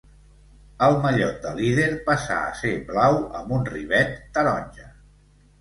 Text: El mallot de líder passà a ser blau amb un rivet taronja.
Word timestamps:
El 0.85 0.95
mallot 1.03 1.35
de 1.43 1.51
líder 1.59 1.85
passà 2.09 2.37
a 2.47 2.55
ser 2.63 2.73
blau 2.89 3.19
amb 3.41 3.55
un 3.59 3.71
rivet 3.75 4.19
taronja. 4.39 4.91